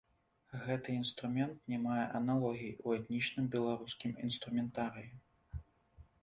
[0.61, 5.63] Гэты інструмент не мае аналогій у этнічным беларускім інструментарыі.